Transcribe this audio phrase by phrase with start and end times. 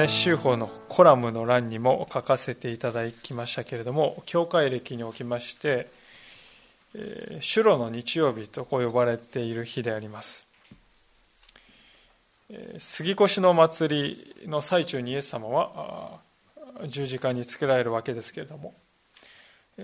[0.00, 5.90] ね、修法のコラムの欄にも書かせていただきましたけれども、教会歴におきまして、
[6.94, 10.48] えー、主路の日曜日とこう呼ばれている日であります。
[12.48, 16.20] えー、杉越の祭りの最中にイエス様は
[16.88, 18.74] 十字架につけられるわけですけれども、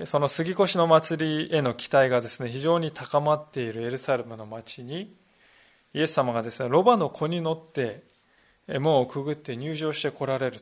[0.06, 5.14] その杉越の祭りへの期待がですね、非常に高まっているエルサレムの町に、
[5.92, 8.02] イエス様がですね、ロバの子に乗って
[8.68, 10.60] 門をくぐって入場してこられる。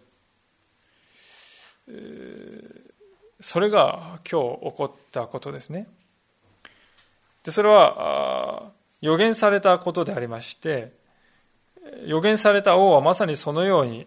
[3.41, 5.87] それが今日起こったことですね。
[7.43, 10.93] でそれは予言されたことでありまして、
[12.07, 14.07] 予言された王はまさにそのように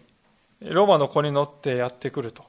[0.60, 2.44] ローマの子に乗ってやってくると。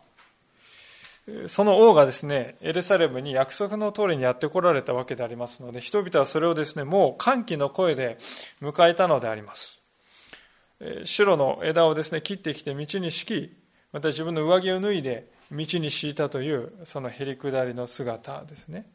[1.47, 8.17] その王がですね、エルサレムに約束の通りにやってこられたわけでありますので、人々はそれをですね、もう歓喜の声で
[8.61, 9.78] 迎えたのであります。
[11.03, 13.57] 白の枝をですね切ってきて道に敷き
[13.91, 18.85] また自分の上着を脱いで道に敷いたというそのへりくだりの姿ですね。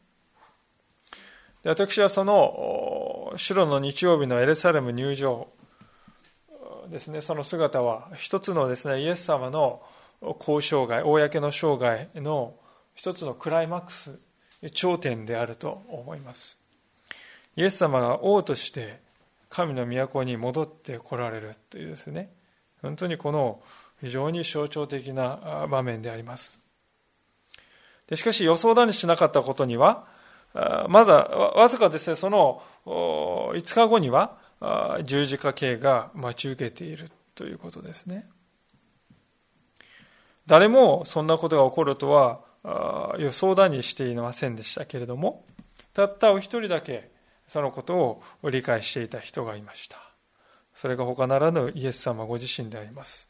[1.63, 5.47] で私はその白の日曜日のエルサレム入場
[6.89, 9.81] ですねその姿は一つのですねイエス様の
[10.39, 12.55] 交渉外公の生涯の
[12.93, 14.19] 一つのクライマックス
[14.73, 16.59] 頂点であると思います。
[17.55, 19.04] イエス様が王として
[19.55, 22.29] 神の都に戻ってこられるというですね。
[22.81, 23.61] 本当にこの
[24.01, 26.59] 非常に象徴的な場面であります。
[28.07, 30.07] でしかし予想だにしなかったことには
[30.89, 34.37] まずはわずかですねその5日後には
[35.05, 38.27] 十字架刑が待ち受けているということですね。
[40.47, 42.41] 誰もそんなことが起こるとは
[43.19, 45.45] 予想だにしていませんでしたけれども
[45.93, 47.14] たったお一人だけ
[47.47, 49.97] そのことを理解していた人がいました。
[50.73, 53.29] それが他ならぬイエス様ご自身であります。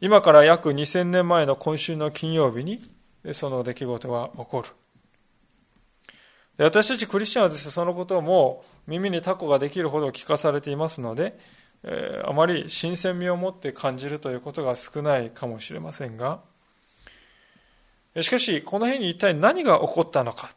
[0.00, 2.80] 今から約2000年前の今週の金曜日に
[3.32, 4.68] その出来事が起こる。
[6.64, 11.38] 私たちクリスチャンはですねそのことをもう耳にタコができるほど聞かされていますので、
[11.84, 16.40] え、あまり新鮮味を持って感じるということが少ないかもしれませんが。
[18.20, 20.50] しかしこの辺に一体何が起こったのか。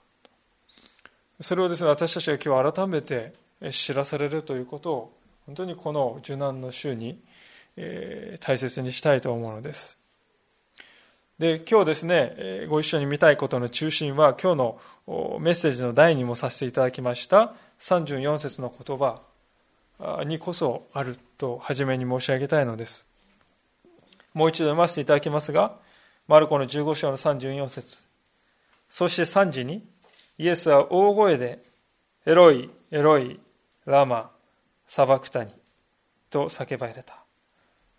[1.44, 3.34] それをですね私たちが今日改めて
[3.72, 5.14] 知らされるということを
[5.46, 7.20] 本当にこの受難の週に、
[7.76, 9.98] え、大切にしたいと思うのです。
[11.38, 14.80] で今日ですね、ご一緒に見たいことの中心は今日の
[15.42, 19.20] メッセージの題にもさせていただきました34節の言葉
[20.24, 23.06] にこそあると初めに申し上げたいのです。
[24.34, 25.76] もう一度読ませていただきますが
[26.30, 28.06] マルコの15章の34節。
[28.90, 29.84] そして3時に
[30.38, 31.62] イエスは大声で、
[32.26, 33.40] エロイ、エロイ、
[33.86, 34.32] ラマ、
[34.88, 35.52] サバクタニ
[36.30, 37.24] と叫ばれた。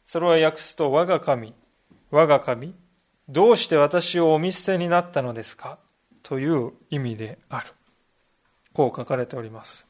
[0.04, 1.54] それは訳すと、我が神、
[2.10, 2.74] 我が神、
[3.28, 5.78] どうして私をお見捨てになったのですか？
[6.22, 7.66] という意味である。
[8.72, 9.86] こう書かれております。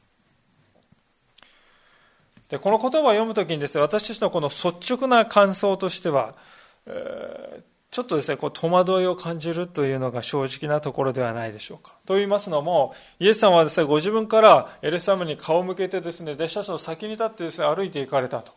[2.49, 6.35] でこの言葉を読むときにですね、私たちのこの率直な感想としては、
[6.85, 7.63] えー、
[7.95, 11.95] ちょっとですね、こう戸惑いを感じるというのが正直なところではないでしょうか。
[12.05, 18.51] と言いますのも、イエス様はですね、ご自分からエルサレムに顔を向けてですね、弟子たちの先に立ってですね、歩いていかれたと。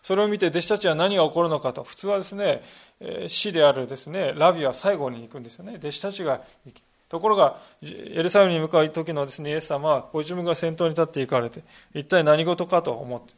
[0.00, 1.82] それを見て弟子たちは何が起こるのかと。
[1.82, 2.62] 普通はですね、
[3.26, 5.74] 死であるですね、ラビは最後に行くんですよね。
[5.78, 6.80] 弟子たちが行き。
[7.08, 11.62] ところが、エルサレムに向かう時のですね、イエス様はご自分が先頭に立って行かれて、
[11.94, 13.34] 一体何事かと思って。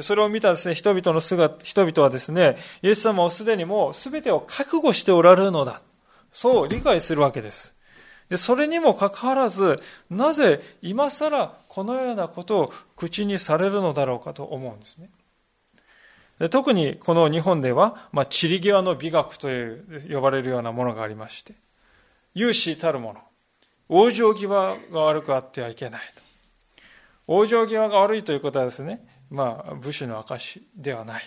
[0.00, 5.82] それを見たですね、人々の姿、人々はですね、イエス様をすでにもう全てを覚悟しておられるのだ。
[6.32, 7.74] そう理解するわけです。
[8.28, 9.80] で、それにもかかわらず、
[10.10, 15.10] なぜ今更このようなことを口にされるのだろうかと思うんですね。
[16.38, 21.54] で特にこの日本では、まあ、散り際の美学という呼ばれるようなものがありまして、
[22.34, 23.20] 有志たるもの、
[23.88, 26.22] 往生際が悪くあってはいけないと。
[27.28, 31.22] 往生際が悪いということはですね、まあ、武士の証ではない。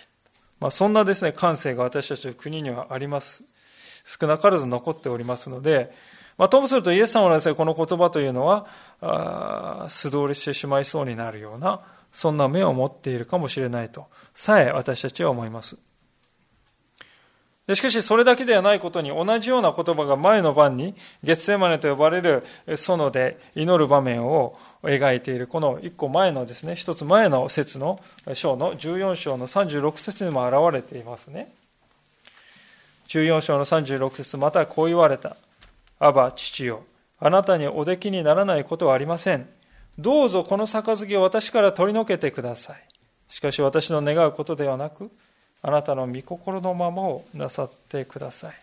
[0.60, 3.44] まあ、そんなですね、感性が私たちの国にはあります。
[4.06, 5.92] 少なからず残っておりますので、
[6.38, 8.66] まあ、ともするとイエス様のですね、この言葉というのは、
[9.00, 11.82] あ素通りしてしまいそうになるような、
[12.12, 15.87] そんな目を持っているかもしれないと、さえ私たちは思います。
[17.74, 28.00] しかしそれだけではないことに同じような言葉が前の晩に月世マネと呼ばれる園で祈る場面を描いているこの一個前のですね一つ前の説の
[28.32, 31.52] 章の14章の36節にも現れていますね。
[33.08, 35.36] 14章の36節またこう言われた。
[35.98, 36.84] アバ父よ
[37.18, 39.48] あなたにおできにならないことはありません。
[39.98, 42.88] どうぞこの杯を私から取り除けてください。
[43.28, 45.10] しかし私の願うことではなく
[45.62, 48.54] あなたの御心のままをなさってください。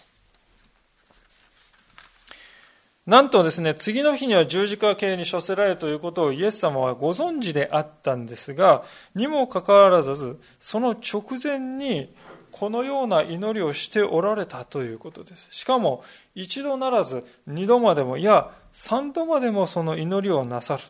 [3.05, 8.83] なんとですね、次の日には十字架形に処せられるということをイエス様はご存知であったんですが、
[9.13, 12.11] にもかかわらず、その直前に
[12.51, 15.49] このような祈りをしておられたということです。
[15.51, 16.03] しかも、
[16.33, 20.83] 一度ならず、二度までも、いや、三度までもその祈りをなさる。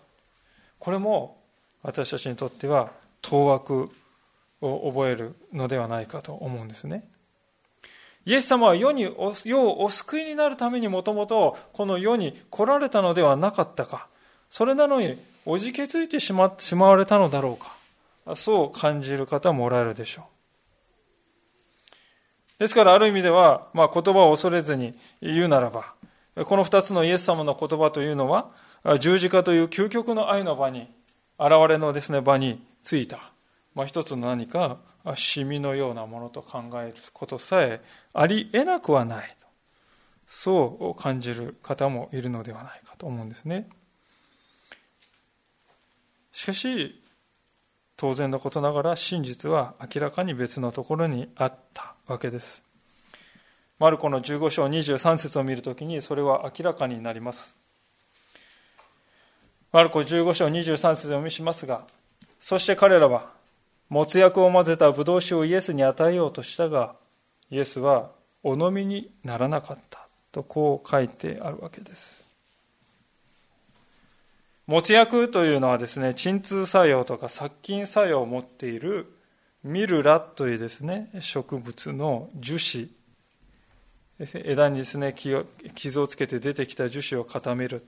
[0.80, 1.38] これも、
[1.82, 2.92] 私たちにとっては、
[3.22, 3.90] 当惑
[4.68, 7.08] を覚えるのではないかと思うんですね。
[8.26, 9.04] イエス様は世に
[9.44, 14.08] 世をお救いになるためにもともとこの世に来られたのではなかったか。
[14.50, 18.36] それなのにおじけづいてしましまわれたのだろうか。
[18.36, 20.26] そう感じる方もおられるでしょう。
[22.58, 25.94] ですからある意味では、まあ、言葉を恐れずに言うならば、
[26.46, 28.50] この二つのイエス様の言葉というのは、
[29.00, 30.88] 十字架という究極の愛の場に、
[31.38, 33.32] 現れのですね、場についた。
[33.76, 34.78] まあ、一つの何か
[35.16, 37.82] シミのようなものと考えることさえ
[38.14, 39.46] ありえなくはないと。
[40.28, 43.70] そう感じる方もいるのではないかと思うんですね。
[46.32, 47.02] しかし
[47.98, 52.64] 当然のことながら真実は明らかに別のところにあったわけです。
[53.78, 57.56] マルコの15章23節を見るときにそれは明らかになります。
[59.72, 61.86] マルコ15章23節を読みしますが
[62.40, 63.36] そして彼らは
[63.90, 66.96] もつ薬を混ぜたブドウ酒をイエスに与えようとしたが、
[67.50, 68.12] イエスは
[68.44, 72.26] お飲みにならなかったとこう書いてあるわけです。
[74.68, 79.14] もつ薬というのはですね、鎮痛作用とか殺菌作用を持っている
[79.64, 82.90] ミルラというですね、植物の樹脂、
[84.44, 87.84] 枝にですね、傷をつけて出てきた樹脂を固める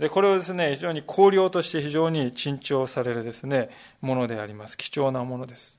[0.00, 3.68] で、これをですね、非常に香料として非常に珍重されるですね、
[4.00, 4.78] ものであります。
[4.78, 5.78] 貴重なものです。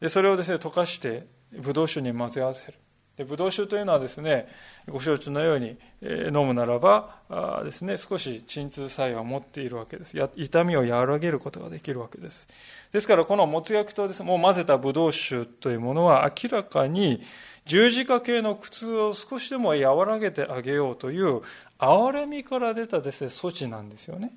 [0.00, 2.74] で、それをですね、溶かして、ブドウ酒に混ぜ合わせる。
[3.16, 4.46] で、ブドウ酒というのはですね、
[4.88, 10.16] ご承知のように、え、飲むならばあですね、少し鎮痛作用を持っているわけです。
[10.16, 12.46] や痛みを和らげることができるわけです。
[12.92, 17.20] ですから、このもつ薬とですね、もう混ぜたブドウ酒というものは明らかに
[17.66, 21.42] 十字架系の苦痛を少しでも和らげてあげようという
[21.80, 24.32] 憐れみから出たですね、措置なんですよね。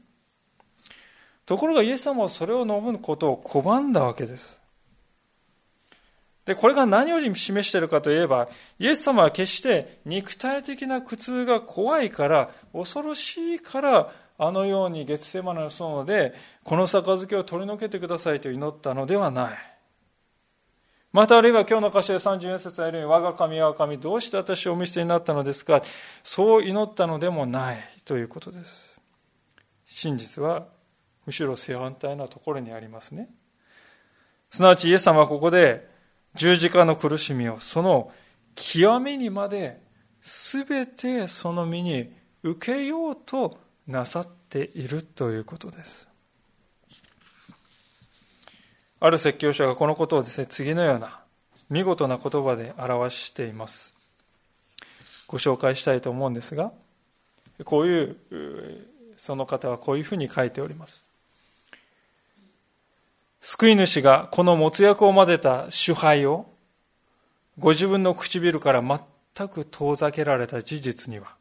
[1.45, 4.61] ところがイエス様はそれを飲むことを拒んだわけです。
[6.45, 8.47] で、これが何を示しているかといえば、
[8.79, 19.72] イエス様は決して肉体的な苦痛が怖いから、恐ろしいから、あのように月世マナの園で、この杯を取り除けてくださいと祈ったのではない。
[21.13, 25.83] またあるいは今日の歌詞で34節あるように、我が神我が神、どうして私をお見捨てになったのですか？
[26.23, 28.99] そう祈ったのでもないということです。
[29.85, 30.65] 真実は
[31.27, 33.29] むしろ正反対なところにありますね。
[34.49, 35.87] すなわちイエス様はここで
[36.33, 38.11] 十字架の苦しみをその
[38.55, 39.81] 極めにまで
[40.23, 42.11] 全てその身に
[42.41, 46.07] 受けようとなさっているということです。
[49.05, 51.19] ある説教者がこのことをですね、次のような
[51.69, 53.97] 見事な言葉で表しています。
[55.27, 56.71] ご紹介したいと思うんですが、
[57.65, 58.15] こういう、
[59.17, 61.05] その方はこういうふうに書いております。
[63.41, 66.45] 救い主がこのもつ薬を混ぜた主杯を
[67.59, 71.35] ご自分の唇から全く遠ざけられた事実には、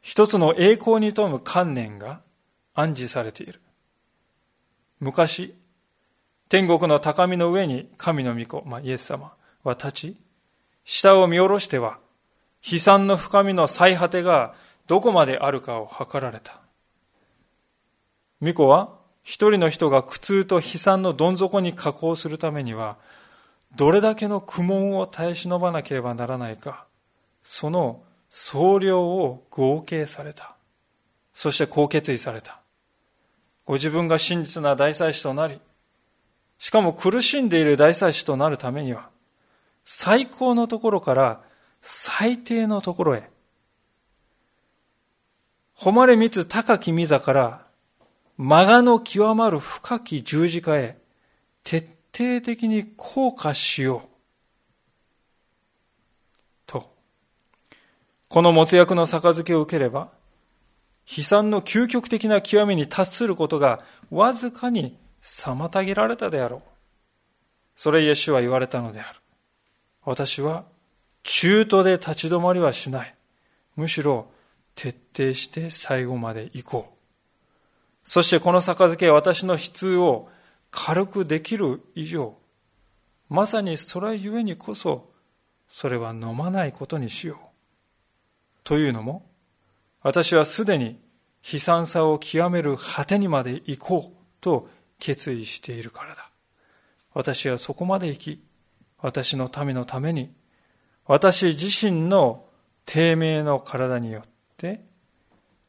[0.00, 2.22] 一つの栄光に富む観念が
[2.72, 3.60] 暗示されている。
[5.00, 5.54] 昔、
[6.52, 9.32] 天国の高みの上に神の御子、まあ、イエス様
[9.64, 10.16] は立ち、
[10.84, 11.98] 下を見下ろしては、
[12.62, 14.54] 悲惨の深みの最果てが
[14.86, 16.60] どこまであるかを測られた。
[18.42, 18.90] 御子は
[19.22, 22.98] 一人の人が苦痛と悲惨のどん底に加工するためには、
[23.74, 26.84] どれだけの苦悶を耐え忍ばなければならないか、
[27.42, 30.54] その総量を合計された。
[31.32, 32.60] そしてこう決意された。
[33.64, 35.58] ご自分が真実な大祭司となり、
[36.62, 39.10] しかも苦しんでいる大祭司となるためには、
[39.84, 41.40] 最高のところから
[41.80, 43.28] 最低のところへ、
[45.74, 47.66] 誉れみつ高き御座から
[48.36, 50.98] 間がの極まる深き十字架へ
[51.64, 51.80] 徹
[52.16, 54.08] 底的に降下しよう。
[56.64, 56.94] と、
[58.28, 60.12] この没薬の杯を受ければ、
[61.08, 66.60] 悲惨の究極的な極みに達することがわずかに妨げられたであろう。
[67.76, 69.20] それイエスは言われたのである。
[70.04, 70.64] 私は
[71.22, 73.14] 中途で立ち止まりはしない。
[73.76, 74.26] むしろ
[74.74, 76.92] 徹底して最後まで行こう。
[78.04, 80.28] そしてこの杯は私の悲痛を
[80.70, 82.34] 軽くできる以上、
[83.28, 85.12] まさにそれゆえにこそ、
[85.68, 87.38] それは飲まないことにしよう。
[88.64, 89.24] というのも、
[90.02, 91.00] 私はすでに
[91.50, 94.68] 悲惨さを極める果てにまで行こうと
[95.02, 96.30] 決意しているからだ。
[97.12, 98.44] 私はそこまで行き、
[98.98, 100.32] 私の民のために、
[101.06, 102.44] 私自身の
[102.86, 104.22] 低迷の体によっ
[104.56, 104.84] て、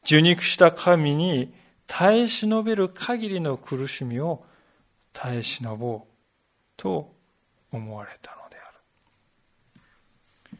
[0.04, 1.52] 受肉した神に
[1.88, 4.44] 耐え忍べる限りの苦しみを
[5.12, 6.08] 耐え忍ぼう
[6.76, 7.12] と
[7.72, 8.70] 思われたのであ
[10.52, 10.58] る。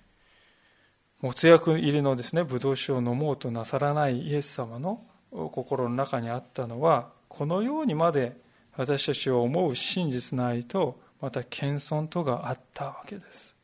[1.21, 8.43] もつ薬入りのですね、ブドウ酒を飲もうとなさらないイエス様の心の中にあったのは、このようにまで
[8.77, 13.57] 私たちを思う真実の愛と、また謙遜とがあったわけです。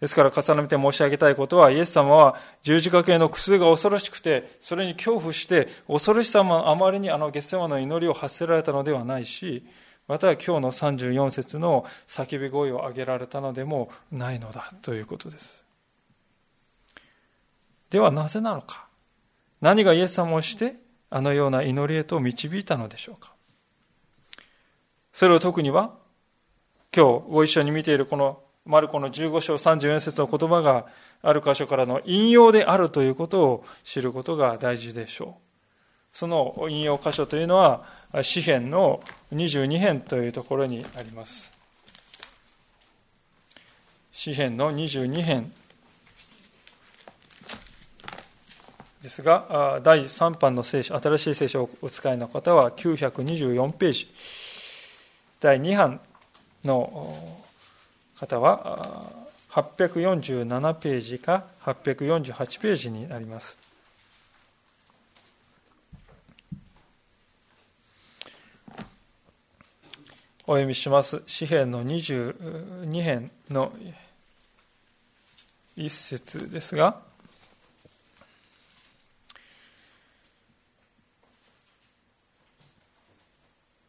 [0.00, 9.64] ですから重ねて申し上げたいことは、イエス様は十字架系の苦痛が恐ろしくて、それに恐怖して、恐ろしさもあまりにあのゲッセマの祈りを発せられたのではないし、
[10.06, 15.64] また今日の34節の叫び声を上げられたのでもないのだということです。
[17.90, 18.88] ではなぜなのか
[19.60, 20.76] 何がイエス様をして
[21.10, 23.33] あのような祈りへと導いたのでしょうか
[25.14, 25.94] それを特には
[26.94, 30.86] 今日ご一緒に見ているこのマルコの15章34節の言葉が
[31.22, 35.44] ある箇所からの引用であるということを知ることが大事でしょう。
[36.12, 37.84] その引用箇所というのは、
[38.22, 39.02] 詩編の
[39.32, 41.52] 22編というところにあります。
[44.12, 45.52] 詩編の22編
[49.02, 54.08] ですが、第3版の聖書、新しい聖書をお使いの方は924ページ、
[55.44, 56.00] 第2版
[56.64, 57.14] の
[58.18, 59.12] 方は
[59.50, 63.58] 847ページか848ページになります。
[70.46, 71.22] お読みします。
[71.26, 73.70] 詩篇の22編の
[75.76, 77.02] 一節ですが、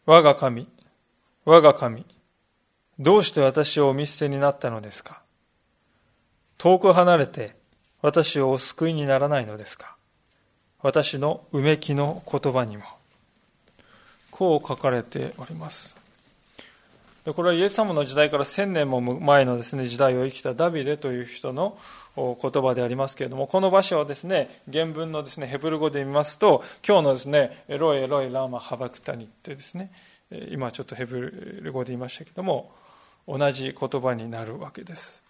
[0.05, 0.67] 我が神、
[1.45, 2.03] 我が神、
[2.97, 5.21] どうして私をお見捨てになったのですか？
[6.57, 7.55] 遠く離れて
[8.01, 9.95] 私をお救いにならないのですか？
[10.81, 12.83] 私のうめきの言葉にも。
[14.31, 15.95] こう書かれております。
[17.25, 21.77] これはイエス様の時代から千年も前のですね、時代を生きたダビデという人の
[22.15, 29.91] 言葉でありますけれども、この場所はですね、原文のですね、ヘブル語で見ますと、今日のですね、エロイエロイラーマハバクタニってですね、
[30.51, 32.71] 今ちょっとヘブル語で言いましたけども、
[33.27, 35.23] 同じ言葉になるわけです。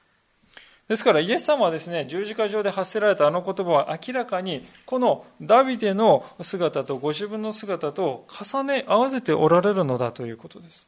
[0.87, 10.87] ですからイエス様はですね、十字架上で発せられたあの言葉は明らかにこのダビデの姿とご自分の姿と重ね合わせておられるのだということです。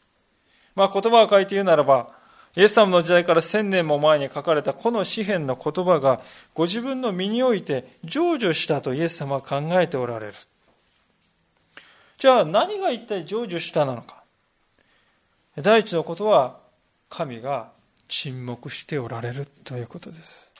[0.75, 2.13] まあ言葉を書いて言うならば、
[2.55, 6.21] イエス様の時代から千年も前に書かれたこの詩篇の言葉が
[6.53, 10.33] ご自分の身において成就したとイエス様は考えておられる。
[12.17, 14.23] じゃあ何が一体成就したなのか。
[15.55, 16.57] 第一のことは
[17.09, 17.71] 神が
[18.07, 20.53] 沈黙しておられるということです。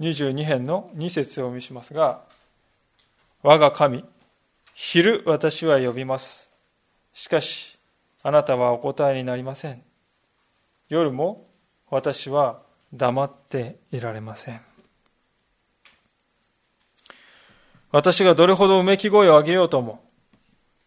[0.00, 2.22] 22編の2節をお見しますが、
[3.42, 4.04] 我が神、
[4.74, 6.50] 昼私は呼びます。
[7.14, 7.78] しかし、
[8.22, 9.82] あなたはお答えになりません。
[10.88, 11.46] 夜も
[11.90, 12.60] 私は
[12.92, 14.71] 黙っていられません。
[17.92, 20.02] 私がどれほどうめき声を上げようとも、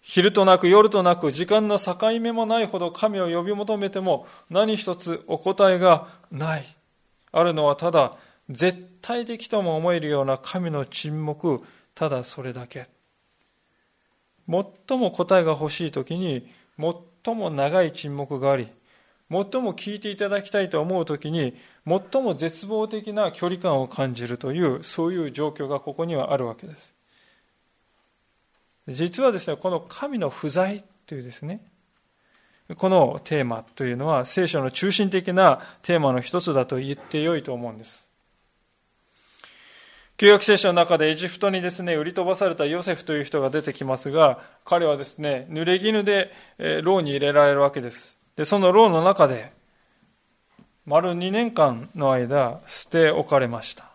[0.02, 6.66] 昼となく夜となく時間の境目もないほど神を呼び求めても何一つお答えがない。
[7.32, 8.18] あるのはただ
[8.50, 11.62] 絶対的とも思えるような神の沈黙、
[11.94, 12.88] ただそれだけ。
[14.48, 16.48] 最も答えが欲しい時に
[17.24, 18.68] 最も長い沈黙があり、
[19.30, 21.56] 最も聞いていただきたいと思う時に
[21.88, 26.95] 最も絶望的な距離感を感じるというそういう状況がここにはあるわけです。
[28.88, 31.62] 実はですね、この神の不在というですね、
[32.78, 38.10] このテーマというのは聖書の中心的なテーマの一つだと言ってよいと思うんです。
[40.18, 46.32] 旧約聖書の中でエジプトにですね、売り飛ばされたヨセフという人が出てきますが、彼はですね、濡れ衣で
[46.84, 48.18] 牢に入れられるわけです。
[48.36, 49.52] で、その牢の中で、
[50.86, 53.90] 丸2年間の間捨て置かれました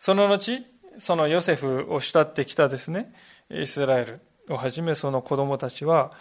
[0.00, 0.64] その後
[0.98, 3.12] そのヨセフを慕ってきたですね
[3.50, 6.12] イスラエルをはじめその子供たちは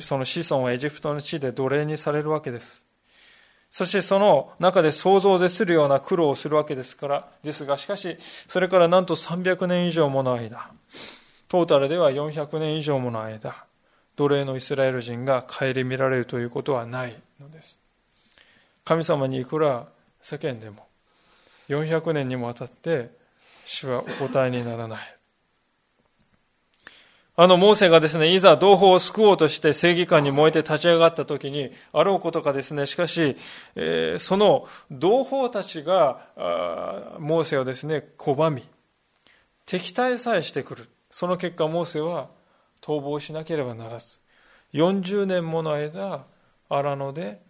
[0.00, 2.88] その子孫はエジプトの地で奴隷にされるわけです
[3.70, 8.16] そしてその中で想像を絶するような苦労をするわけですから、ですが、しかし、
[8.48, 10.70] それからなんと300年以上もの間、
[11.48, 13.66] トータルでは400年以上もの間、
[14.16, 17.80] 奴隷のイスラエル人が顧みられるということはないのです。
[18.84, 19.86] 神様にいくら
[20.22, 20.86] 世間でも、
[21.68, 23.10] 400年にもわたって
[23.68, 25.14] 主はお答えにならない。
[27.36, 33.36] あのモーセがですね、いざ同胞を救おうとして正義感に燃えて立ち上がった時に、あろうことかですね、しかし、
[33.76, 36.32] えー、その同胞たちが、
[37.20, 38.64] モーセをですね、拒み、
[39.66, 40.88] 敵対さえしてくる。
[41.10, 42.30] その結果、モーセは
[42.80, 44.18] 逃亡しなければならず、
[44.72, 46.24] 40年もの間、
[46.70, 47.42] 荒野で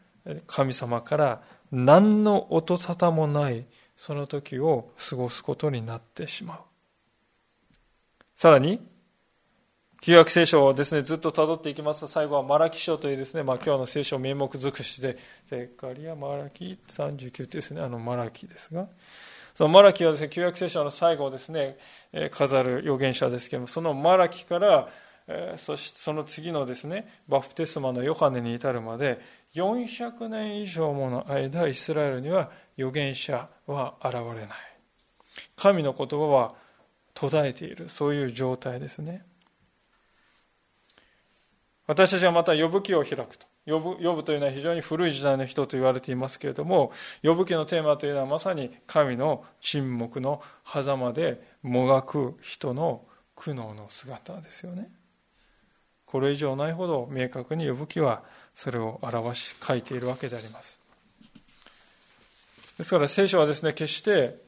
[0.49, 3.67] 神様から何の音沙汰もない
[3.99, 6.59] その時を過ごすことになってしまう。
[8.37, 8.81] さらに、
[10.01, 18.87] 旧約聖書をですね、ずっと辿っていきますと、最後はマラキ書というですね、まあ今日の聖書名目尽くしで、ゼカリア、マラキ39ってですね、あのマラキですが、
[19.57, 21.77] そのマラキはですね、旧約聖書の最後をですね、
[22.31, 24.89] 飾る預言者ですけれども、そのマラキから、
[25.57, 29.21] そしてその次のですね、バプテスマのヨハネに至るまで、
[29.55, 34.59] 400年以上もの間、イスラエルには預言者は現れない。
[35.57, 36.55] 神の言葉は
[37.15, 39.25] 途絶えている、そういう状態ですね。
[41.87, 43.47] 私たちはまた呼ぶ記を開くと。
[43.67, 53.05] 呼ぶ呼ぶというのは非常に古い時代の人と言われていますけれども、呼ぶ記のテーマというのはまさに神の沈黙の狭間でもがく人の
[53.37, 54.91] 苦悩の姿ですよね。
[56.11, 58.23] これ以上ないほど明確に呼ぶ記は
[58.55, 60.81] それを表し書いているわけであります。
[62.79, 64.39] ですから聖書はですね、決して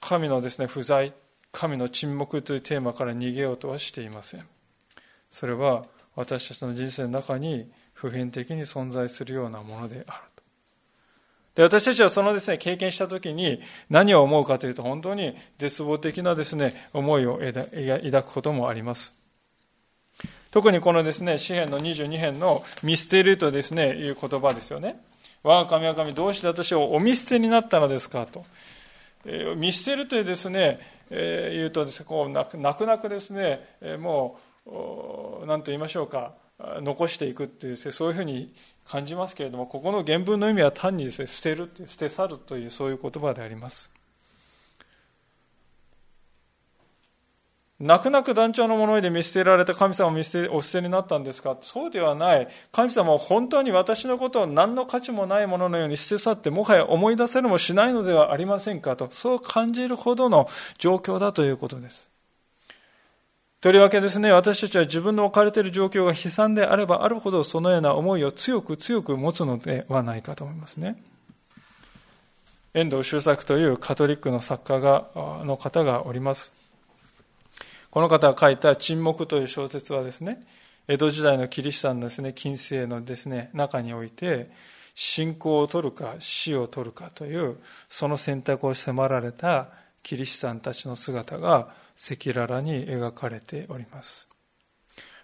[0.00, 1.12] 神のですね、不在、
[1.52, 4.46] 神の沈黙というテーマから逃げようとはしていません。
[5.30, 5.84] それは
[6.16, 10.42] 私たちの人生の中に普遍的に存在するようなものであると。
[11.54, 19.19] で私たちはそのですね、経験したときに何を思うかというと本当に絶望的なですね、思いを抱くこともあります。
[20.50, 25.00] 特にこのですね、詩篇の22編の見捨てるとですね、いう言葉ですよね。
[25.42, 28.44] 我が神は神、どうして私をお見捨てになったのですかと。
[29.24, 36.32] えー、見捨てるというですね、えー、言うとですね、こう泣く泣くですね、えー、もう何と言いましょうか
[36.82, 38.52] 残していくっていうそういうふうに
[38.84, 43.90] 感じますけれどもここの原文の意味は単にです、ね、捨てるっていう捨て去るというそういう言葉であります
[47.80, 51.56] 泣く泣く団長のもので見捨てられた神様を見捨てお捨てになったんですか？
[51.62, 58.96] そうではない神様は本当に私のことを何の価値もないもののように捨て去ってもはや思い出せるもしないのではありませんか？
[58.96, 62.10] とそう感じるほどの状況だということです
[63.62, 71.02] とりわけですね、私たちは自分の置かれている状況が悲惨であればあるほどそのような思いを強く強く持つのではないかと思いますね。
[72.72, 75.08] 遠藤周作というカトリックの作家が
[75.44, 76.59] の方がおります。
[77.90, 80.46] この方が書いた沈黙という小説はですね、
[80.86, 84.50] 江戸時代のキリシタンのですね、近世のですね、中において、
[84.94, 89.68] 信仰を取るか死を取るかという、その選択を迫られた
[90.02, 94.28] キリシタンたちの姿が赤裸々に描かれております。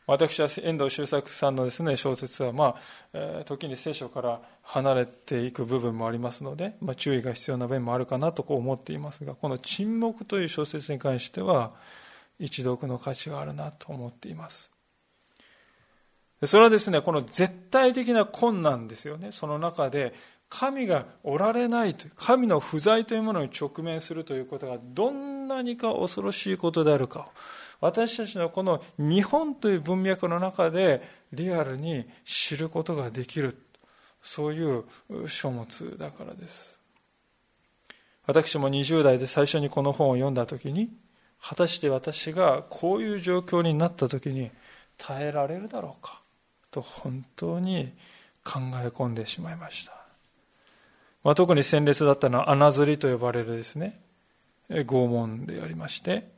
[0.07, 2.77] 私は遠藤周作さんのですね小説は、ま
[3.13, 11.73] あ、時に聖書から離れていく部分もありますので、まあ、注意が必要な面もあるかなとこう思っていますがこの「沈黙」という小説に関しては
[12.39, 14.71] 一読の価値があるなと思っています。
[16.45, 19.33] それはですねこの絶対的な困難ですよね。
[19.33, 20.13] その中で
[20.49, 27.27] 神がおられないとい神の不在というものに直面するということがどんなにか恐ろしいことであるかを
[27.81, 33.57] 私たちのこの日本という文脈の中でリアルに知ることができる
[34.23, 34.85] そういう
[35.29, 36.81] 書物だからです。
[38.27, 40.91] 私も20代で最初にこの本を読んだ時に
[41.41, 44.51] 果たして私がこういう状況になった時に
[44.99, 46.23] 耐えられるだろうか？
[46.71, 47.93] と本当に
[48.45, 49.93] 考え込んでしまいました。
[51.23, 54.01] まあ、特に鮮烈だったのは穴ずりと呼ばれるですね。
[54.69, 56.35] 拷問でありまして。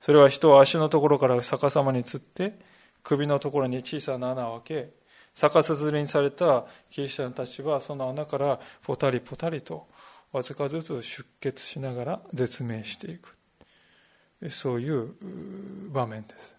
[0.00, 2.58] それは人を足のところから逆さまにつって
[3.02, 4.90] 首のところに小さな穴を開け
[5.34, 9.86] 逆さずりにされたキリシタンたちはその穴からポタリポタリと
[10.32, 13.35] わずかずつ出血しながら絶命していく。
[14.50, 15.14] そういう
[15.90, 16.56] 場面です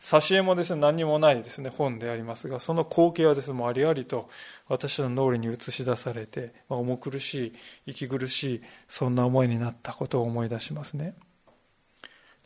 [0.00, 4.28] 挿絵もですね、何もないですね、本でありますが、その光景はですね、もうありありと
[4.68, 7.54] 私の脳裏に映し出されて、まあ、重苦しい、
[7.86, 11.14] 息苦しい、そんな思いになったことを思い出しますね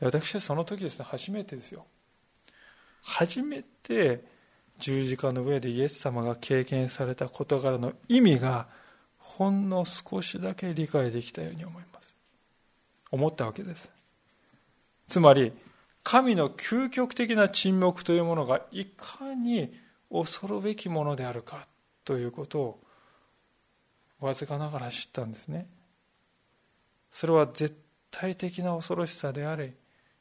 [0.01, 0.07] で。
[0.07, 1.85] 私はその時ですね、初めてですよ。
[3.03, 4.25] 初めて
[4.79, 8.67] 十字架の上でイエス様が経験された事柄の意味が
[9.19, 12.17] ほんの少しだけ理解できたように思います
[13.11, 13.91] 思ったわけです
[15.13, 15.53] つまり
[16.03, 19.71] 神の究極的な沈黙というものがいかに
[20.11, 21.67] 恐るべきものであるか
[22.03, 22.81] ということを
[24.19, 25.69] わずかながら知ったんですね。
[27.11, 27.77] それは絶
[28.11, 29.75] 対的な恐ろしさであり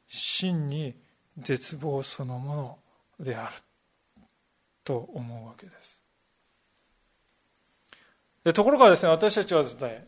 [0.08, 0.94] 真に
[1.38, 2.78] 絶望そのも
[3.18, 3.54] のである
[4.84, 6.02] と思うわけです。
[8.44, 10.06] でところがですね私たちはですね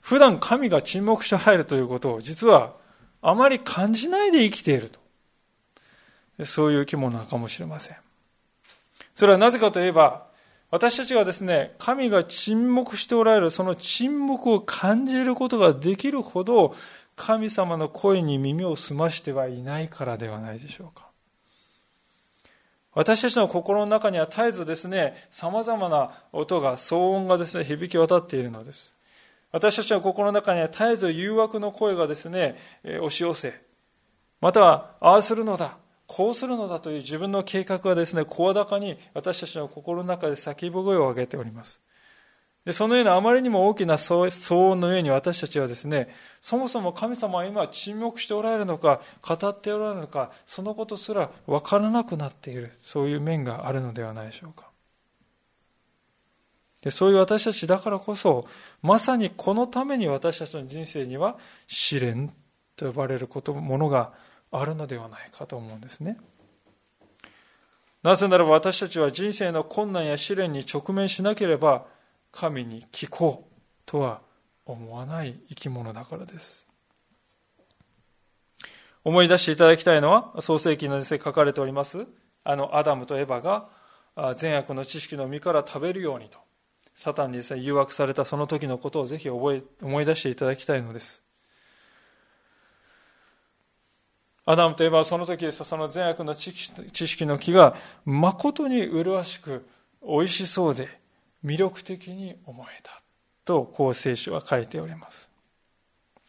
[0.00, 2.82] 普段神が沈黙して入るということを実は
[3.26, 5.00] あまり感じないで生きていると。
[6.44, 7.96] そういう生き物かもしれません。
[9.14, 10.26] それはなぜかといえば
[10.70, 16.74] 私たちがですね神が沈黙しておられるその沈黙を感じることができるほど
[17.16, 21.06] 神様の声に耳を澄ましてはいないからではないでしょうか。
[22.92, 28.94] 私たちの心の中には絶えずですね、様々な音が、騒音がですね、響き渡っているのです。
[29.54, 33.54] 私たちの心の中には絶えず誘惑の声がですね、押し寄せ、
[34.40, 35.76] または、ああするのだ、
[36.08, 41.80] こうするのだという自分の計画がですね、声高に私たちの心の中で叫ぶ声を上げております。
[42.64, 46.08] で、そのようなあまりにも大きな騒音の上に私たちはですね、
[46.40, 54.73] そもそも神様は今沈黙しておられるのか、語っておられるのか、そのことすら分からなくなっている、そういう面があるのではないでしょうか。
[56.84, 58.46] でそういう私たちだからこそ、
[58.82, 62.30] まさにこのために私たちの人生には試練
[62.76, 64.12] と呼ばれること、ものが
[64.52, 66.18] あるのではないかと思うんですね。
[68.02, 71.86] なぜならば私たちは人生の困難や試練に直面しなければ
[72.30, 73.54] 神に聞こう
[73.86, 74.20] とは
[74.66, 76.66] 思わない生き物だからです。
[79.04, 82.06] 思い出していただきたいのは、創世記ので書かれております、
[82.44, 83.68] あのアダムとエバが
[84.36, 86.43] 善悪の知識の実から食べるようにと、
[86.94, 91.24] サタンに、誘惑されたその時のことをぜひ覚え思い出していただきたいのです。
[94.46, 99.66] アダムとエバはその時ですその善悪の知識の木が誠に麗しく
[100.06, 101.00] 美味しそうで
[101.42, 103.00] 魅力的に思えた
[103.44, 105.30] とこう聖書は書いております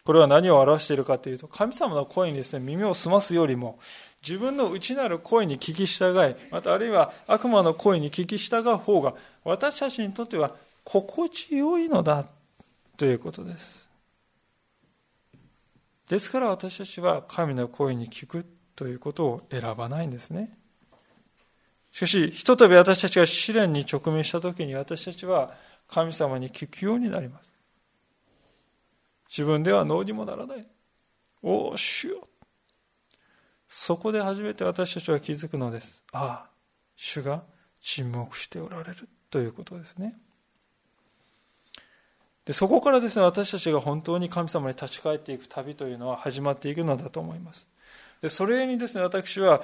[0.05, 3.79] これは何を表しているかというと神様の声にですね耳を澄ますよりも
[4.27, 12.25] 自分の内なる声に聞き従いまたあるいは悪魔の声に聞き従う方が私たちにとっては心地よいのだ
[12.97, 13.87] ということです
[16.09, 20.57] ですから私たちは神の声に聞くということを選ばないんですね
[21.95, 25.53] しかし、ひとたび私たちが試練に直面したときに私たちは
[25.87, 27.53] 神様に聞くようになります。
[29.29, 30.67] 自分では脳にもならない。
[31.41, 32.34] おお、主よう。
[33.67, 36.03] そこで初めて私たちは気づくのです。
[36.11, 36.49] ああ、
[36.95, 37.43] 主が
[37.81, 40.15] 沈黙しておられるということですね。
[42.45, 47.67] でそこからですね、私たちが本当に神様に立ち返っていく旅というのは始まっていくのだと思います。
[48.21, 49.61] でそれにですね、私は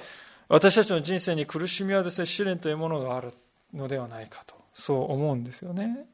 [0.48, 3.32] 私たちの人生に苦しみはですね、試練というものがある
[3.72, 6.06] のではないかと、そう思うんですよね。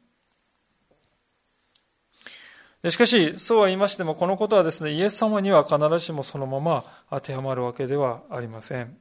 [2.89, 8.97] しかし、そうは言いましても、このことはですね、イエス様には必ずしもそのまま当てはまるわけではありません。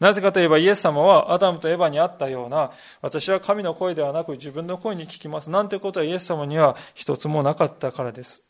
[0.00, 5.48] なぜかといえば、イエス様はアダムとエバにあったような、私は神の声ではなく自分の声に聞きます。
[5.48, 8.42] なんてことはイエス様には一つもなかったからです。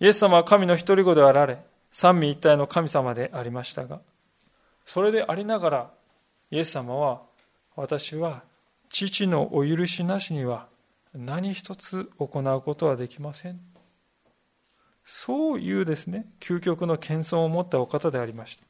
[0.00, 1.58] イエス様は神の一人子であられ、
[1.92, 4.00] 三位一体の神様でありましたが、
[4.84, 5.90] それでありながら、
[6.50, 7.22] イエス様は、
[7.76, 8.42] 私は
[8.90, 10.66] 父のお許しなしには
[11.14, 13.60] 何一つ行うことはできません。
[15.04, 18.64] そういうですね、究極の謙遜を持ったお方でありました。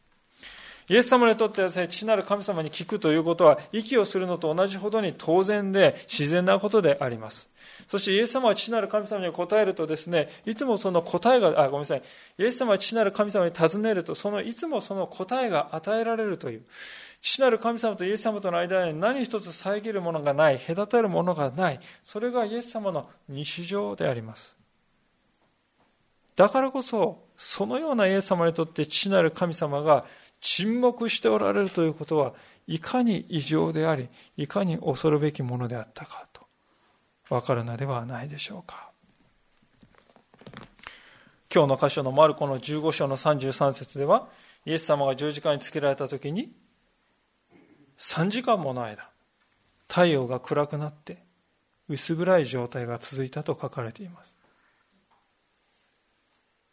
[0.86, 7.50] イエス様にとってはですね、父なる神様に聞くということは、息をするのと同じほどに当然で自然なことであります。
[7.88, 12.02] そしてイエス様は父なる神様に答えるとですね、いつもその答えが、あ、ごめんなさい。
[12.38, 16.62] イエス様は父なる神様に尋ねると、そのいつもその答えが与えられるという。
[17.24, 21.80] 父なる神様とイエス様との間に何一つ遮るものがない、隔てるものがない。
[22.02, 24.54] それがイエス様の日常であります。
[26.36, 30.04] だからこそ、そのようなイエス様にとって父なる神様が
[30.42, 32.34] 沈黙しておられるということは
[32.66, 36.42] いかに異常であり、いかに恐るべきものであったかと
[37.30, 38.90] 分かるのではないでしょうか。
[41.50, 44.28] 今日の箇所のマルコの15章の33節では、
[44.66, 46.52] イエス様が十字架につけられた時に
[47.98, 49.08] 3時間もの間
[49.88, 51.22] 太陽が暗くなって
[51.88, 54.34] 薄暗い状態が続いたと書かれています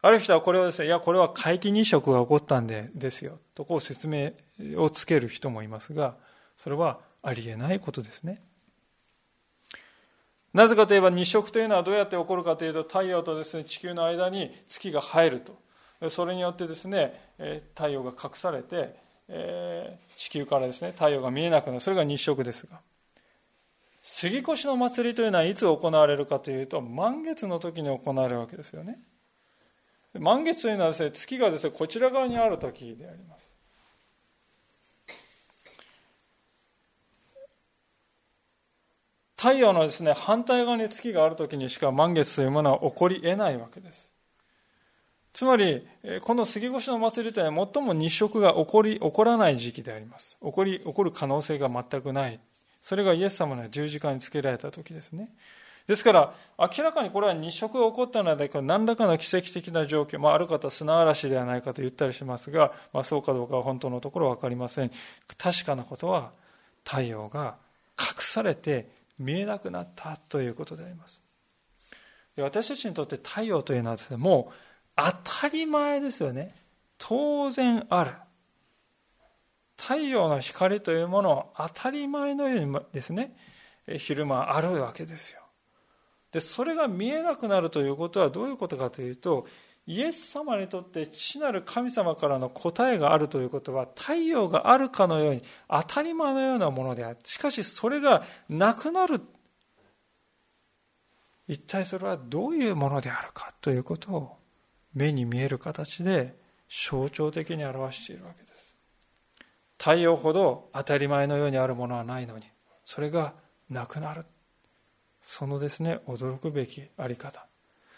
[0.03, 4.31] ある人はこれをですね、いや、これは皆既日食が起こったんでですよ、とこう説明
[4.75, 6.15] をつける人もいますが、
[6.57, 8.41] それはありえないことですね。
[10.53, 15.57] なぜかといえば日食というのはどうやって起こるかというと太陽とですね地球の間に月が入ると
[16.09, 17.31] それによってですね
[17.73, 19.00] 太陽が隠されて
[20.17, 21.79] 地球からですね太陽が見えなくなる。
[21.79, 22.79] それが日食ですが。
[24.03, 28.99] 杉越の祭りというのはいつ行われるかというと満月の時に行われるわけですよね。
[30.13, 33.49] 満月というのはですね月がですねこちら側にある時であります。
[39.37, 44.10] 太陽のですね反対側に月がある時にしか満月というものは起こり得ないわけです。
[45.33, 45.87] つまり
[46.21, 50.37] この杉越の祭りというのは最も日食が起こり起こらない時期であります。
[50.41, 52.39] 起こり起こる可能性が全くない。
[52.81, 55.29] それがイエス様の十字架につけられた時ですね。
[55.87, 64.91] ですから明らかにこれは日食が起こったので何らかの奇跡的な状況、まあ、ある方は砂嵐ではないかと言ったりしますが、まあ、そうかどうかは本当のところは分かりません。
[65.37, 66.31] 確かなことは
[66.83, 67.55] 太陽が
[67.99, 71.21] 隠されて見えなくなったということであります。
[72.37, 74.53] 私たちにとって太陽というのはですねもう
[74.95, 76.53] 当たり前ですよね。
[76.97, 78.11] 当然ある。
[79.77, 83.35] 太陽の光というものを当たり前のようにですね。
[83.97, 85.41] 昼間あるわけですよ。
[86.31, 89.47] でそれが見えなくなるということはどういうことかというと
[89.85, 97.17] イエス様にとって父なる神様からの答えがあるということは太陽があるかのように当たり前のようなものである。
[97.23, 99.21] しかしそれがなくなる。
[101.47, 104.37] 一体それはどういうものであるかということを
[104.93, 106.35] 目に見える形で
[106.69, 108.75] 象徴的に表しているわけです。
[109.77, 112.45] 太陽ほど当たり前のようにあるものはないのに
[112.85, 113.33] それが
[113.69, 114.25] なくなる。
[115.21, 117.45] そのですね驚くべきあり方。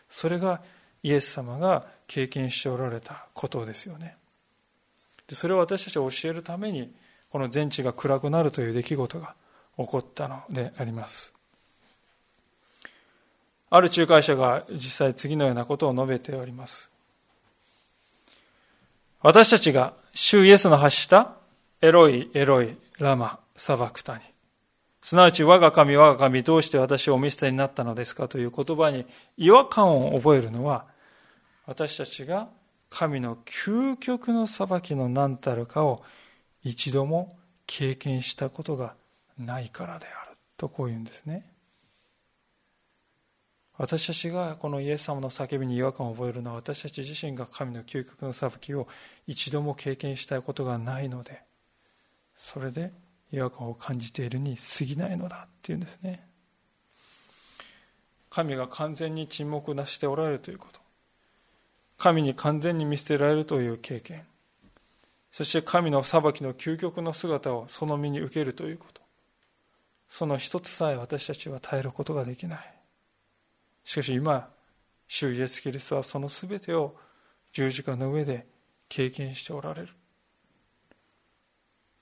[0.10, 0.62] それが
[1.02, 4.18] イエス様が経験しておられたことですよね。
[5.28, 6.94] でそれを私たちを教えるために
[7.30, 9.36] この全地が暗くなるという出来事が
[9.78, 11.33] 起こったのであります。
[13.76, 16.92] ある仲介者が実際次のようなことを述べております。
[19.24, 21.32] 私たちが主イエスの発した
[21.82, 24.22] エロイエロイラマサバクタニ
[25.02, 29.08] すなわち我が神我が神どうして私をお見捨てになったのですかという言葉に
[29.38, 30.86] 違和感を覚えるのは
[31.66, 32.50] 私たちが
[32.92, 36.04] 神の究極の裁きの何たるかを
[36.64, 38.94] 一度も経験したことが
[39.40, 41.53] ないからであるとこう言うんですね。
[43.78, 48.88] 私たちがこのイエス様の叫びに違和感を覚えるのは私たち自身が神の究極の裁きを
[49.26, 51.42] 一度も経験したいことがないので
[52.36, 52.94] それで
[53.32, 56.28] 違和感を感じているに過ぎないのだっていうんですね。
[58.30, 60.80] 神が完全に沈黙なしておられるということ。
[61.98, 64.24] 神に完全に見捨てられるという経験。
[65.32, 69.02] そして神の裁きの究極の姿をその身に受けるということ。
[70.08, 72.74] その一つさえ私たちは耐えることができない。
[73.84, 74.50] しかし今
[75.08, 76.96] 主イエス・キリストはその全てを
[77.52, 78.48] 十字架の上で
[78.90, 79.90] 経験しておられる。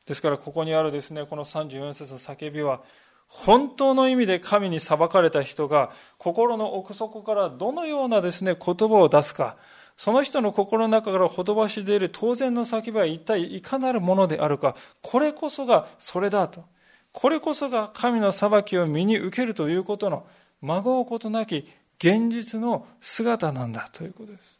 [0.06, 2.82] ですからここにあるですねこの34節の叫びは
[3.28, 9.58] 本当の意味で神に裁かれた人が心の奥底からどのようなですね言葉を出すか。
[9.96, 14.76] その人の心の中からほとばし出る当然の叫びは一体いかなるものであるか。
[15.02, 16.65] これこそがそれだと。
[17.13, 20.26] これこそが神の裁きを身に受けるということの
[20.62, 24.60] 孫うことなき現実の姿なんだということです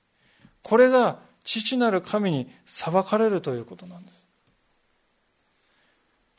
[0.64, 4.26] これが父なる神に裁かれるということなんです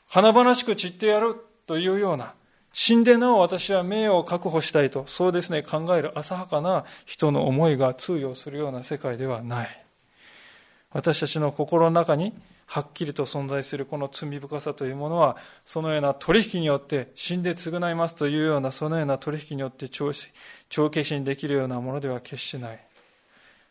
[0.08, 2.34] 華々しく散ってやるというような
[2.72, 9.84] 死んでなお私は名誉を確保したいと、そうですね、考える浅はかな人の思いが通用するような世界ではない。
[10.90, 12.34] 私たちの心の中に
[12.72, 22.82] はっきりと存在するこの罪深さというものは、そのような取引によって死んで償いますというような、そのような取引によって帳消しにできるようなものでは決してない。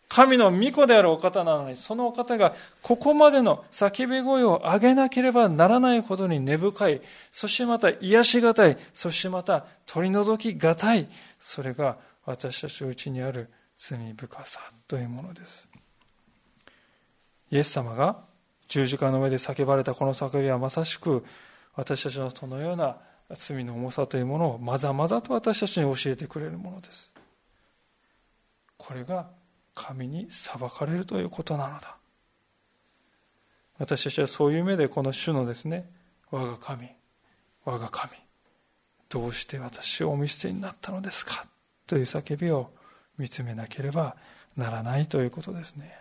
[0.08, 11.08] 神の御子であるお方なのに、そのお方がここまでの叫び声を上げなければならないほどに根深い、そしてまた癒しがたい、そしてまた取り除きがたい、
[11.40, 15.68] それが私たちのうちにある罪深さというものです。
[17.50, 18.30] イエス様が
[18.72, 21.26] 十字架の上で叫ばれたこの叫びはまさしく
[21.76, 22.96] 私たちのそのような
[23.34, 27.14] 罪の重さというものをまざまざと私たちに教えてくれるものです。
[28.78, 29.30] これが
[29.76, 31.98] 神に裁かれるということなのだ
[33.78, 35.92] 私たちはそういう目でこの主のですね、
[36.30, 36.88] 我が神、
[37.66, 38.14] 我が神、
[39.10, 41.46] どうして私をお見捨てになったのですか
[41.88, 42.72] という叫びを
[43.18, 44.16] 見つめなければ
[44.56, 46.01] ならないということですね。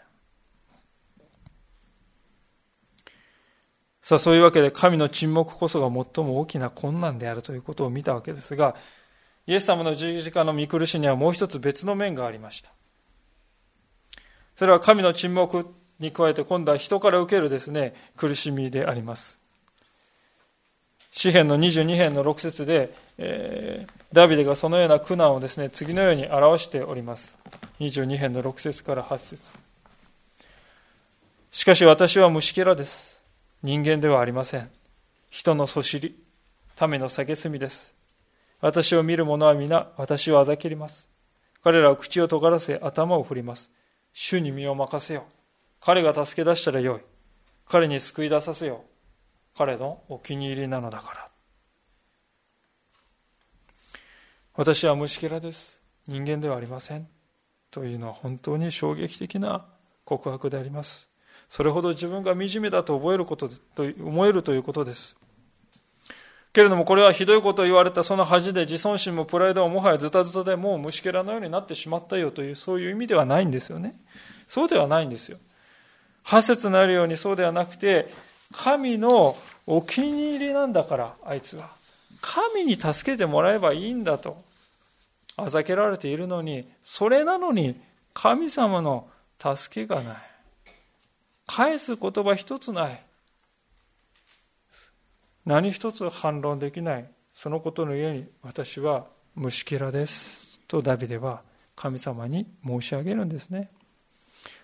[4.02, 8.74] さあそういうわけで神の沈黙こそが最も大きな困難であるということを見たわけですが、
[9.46, 12.70] イエス様の十字架の見苦しにはもう一つ別の面がありました。
[14.56, 15.66] それは神の沈黙
[15.98, 19.38] に加えて今度は人から受けるですね、苦しみであります。
[21.12, 27.36] 詩篇の22編の6節で、えー、ダビデがそのような苦難をですね、次のように表しております。
[27.80, 29.52] 22編の6節から8節
[31.50, 33.19] しかし私は虫けらです。
[33.62, 34.70] 人間ではありません。
[35.28, 36.18] 人のそしり、
[36.80, 37.94] 民の蔑みです。
[38.62, 41.10] 私を見る者は皆、私をあざけります。
[41.62, 43.70] 彼らは口を尖らせ、頭を振ります。
[44.14, 45.24] 主に身を任せよ。
[45.78, 47.00] 彼が助け出したらよい。
[47.66, 48.82] 彼に救い出させよ。
[49.54, 51.28] 彼のお気に入りなのだから。
[54.54, 55.82] 私は虫けらです。
[56.06, 57.06] 人間ではありません。
[57.70, 59.66] というのは本当に衝撃的な
[60.06, 61.09] 告白であります。
[61.50, 65.16] それほど自分が惨めだと覚えることと思えるということです。
[66.52, 74.00] けれどもこれはひどいことを言われたその恥で自尊心もプライドももはやズタズタでもう虫けらのようになってしまったよというそういう意味ではないんですよね。
[74.46, 75.38] そうではないんですよ。
[76.22, 78.12] 破説なるようにそうではなくて
[78.52, 79.36] 神の
[79.66, 81.70] お気に入りなんだからあいつは。
[82.20, 84.40] 神に助けてもらえばいいんだと
[85.36, 87.80] あざけられているのにそれなのに
[88.14, 89.08] 神様の
[89.38, 90.16] 助けがない
[91.52, 93.02] 返す言葉一つない。
[95.44, 97.10] 何一つ反論できない。
[97.42, 101.42] そのことの家に私は虫けらですとダビデは
[101.74, 103.68] 神様に申し上げるんですね。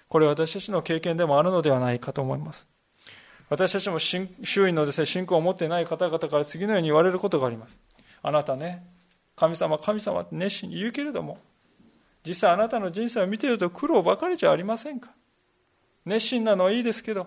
[0.09, 2.69] これ私たちの経験でもあるのではないかと思います。
[3.49, 7.81] 私たちも周囲のです、ね、信仰を持っていない方々から次のように言われることがあります。
[8.23, 8.87] あなたね
[9.35, 11.39] 神様神様って熱心に言うけれども
[12.25, 15.11] 実際あなたの人生を見ていると苦労ばかりじゃありませんか？
[16.07, 17.27] 熱心なのはいいですけど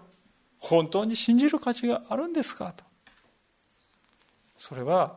[0.58, 2.84] 本当に信じる価値があるんですかと。
[4.58, 5.16] それは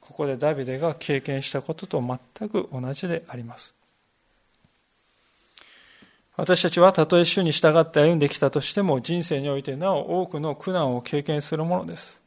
[0.00, 3.74] ここでダビデが経験したことと全く同じであります。
[6.36, 12.22] 私たちはたとえ主に従って歩んできたとしても人生においてなお多くの苦難を経験するものです。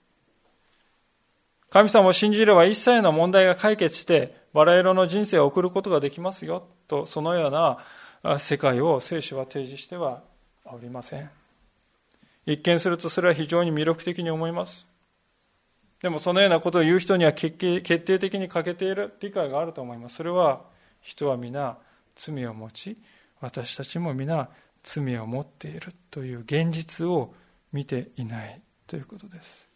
[1.69, 10.23] 神様を信じれば一切の問題が解決してバラ色の人生を送ることができますよとそのような世界を聖書は提示しては
[10.73, 11.29] おりません
[12.45, 14.87] 一見するとそれは非常に魅力的に思います
[16.01, 20.17] でもそのようなことを言う人には決定的に欠けている理解があると思います。
[20.17, 20.61] それは
[21.01, 21.77] 人は皆
[22.15, 22.97] 罪を持ち、
[23.41, 24.49] 私たちも皆
[24.83, 27.33] 罪を持っているという現実を
[27.73, 29.67] 見ていないということです。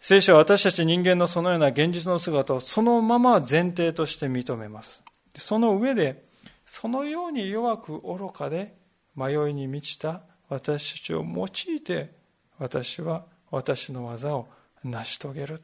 [0.00, 5.02] 聖書は私たち人間のそのような現実の姿をそのまま前提として認めます。
[5.38, 6.24] その上で、
[6.66, 8.76] そのように弱く愚かで
[9.14, 12.14] 迷いに満ちた私たちを用いて
[12.58, 14.48] 私は私の技を
[14.82, 15.62] 成し遂げる。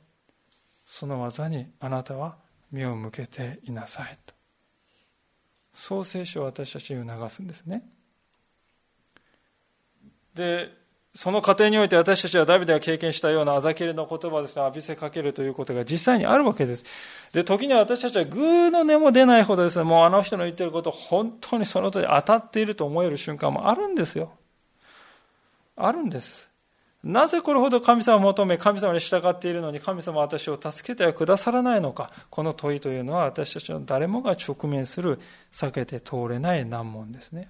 [0.87, 2.37] その技にあなたは
[2.71, 4.35] 目を向けていなさいと。
[5.73, 7.89] そう聖書を私たちに促すんですね。
[10.35, 10.80] で
[11.15, 16.85] その過程において私たちはダビデが経験したようなあざけりの言葉ですね、浴びせかけるということが実際にあるわけです。
[17.33, 24.31] で、時には私たちはぐーの根も出ないほどですね、もうあの人の言ってること本当にその通り当たっていると思える瞬間もあるんですよ。
[25.77, 26.49] あるんです。
[27.03, 32.13] なぜこれほど神様を求め、神様に従っているのに神様は私を助けてはくださらないのか。
[32.29, 35.19] この問いというのは私たちの誰もが直面する
[35.51, 37.49] 避けて通れない難問ですね。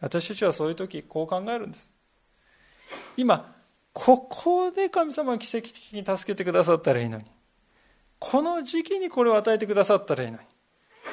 [0.00, 1.95] 私たちはそういう時こう考えるんです。
[3.16, 3.54] 今、
[3.92, 7.24] ここで神様が奇跡的に助けてくださったらいいのに。
[8.18, 10.44] この時期にこれを与えてくださったらいいのに。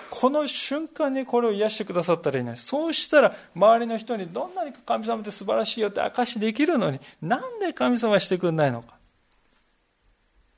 [0.10, 2.58] この瞬間にこれを癒してくださったらいいのに。
[2.58, 8.96] そうしたら周りの人にどんなに神様って素晴らしいよって証しできるのになんで神様はしてくれないのか。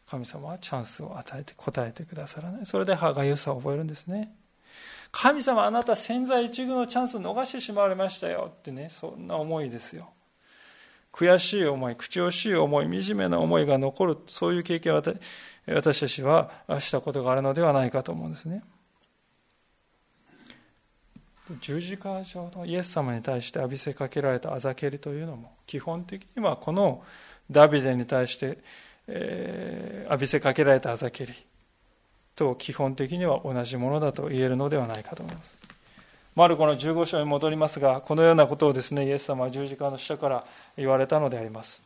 [0.08, 2.66] 神様はチャンスを与えて答えてくださらない。
[2.66, 4.34] それで歯がゆさを覚えるんですね。
[5.12, 10.10] 神様あなた千載一遇のチャンスを逃してしまわれましたよってねそんな思いですよ。
[11.16, 15.04] 悔しい思い口惜しい思い惨めな思いが残るそういう経験を
[15.68, 18.64] 私たちはしたことがあるのではないかと思うんですね。
[21.62, 27.04] 十字架上のイエス様に対して浴びせかけられたあざけりというのも基本的にはこの
[27.50, 28.58] ダビデに対して、
[29.08, 31.34] えー、浴びせかけられたあざけり
[32.36, 35.75] と基本的には同じものだと言えるのではないかと思います。
[36.36, 40.46] マルコの15章に戻りますが、このようなことをですね、イエス様は十字架の下から
[40.78, 41.82] 言われたのであります。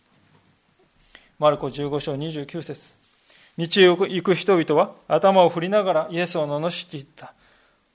[1.37, 2.95] マルコ15章29節
[3.57, 7.33] 道へ行く人々は頭を振りながらイエスを罵っていった。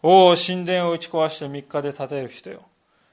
[0.02, 2.62] おお、神殿を打ち壊して3日で建てる人よ。